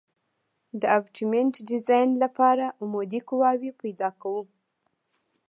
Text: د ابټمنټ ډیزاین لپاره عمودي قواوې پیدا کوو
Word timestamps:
د 0.79 0.81
ابټمنټ 0.97 1.53
ډیزاین 1.69 2.09
لپاره 2.23 2.65
عمودي 2.81 3.19
قواوې 3.29 3.71
پیدا 3.81 4.09
کوو 4.21 4.43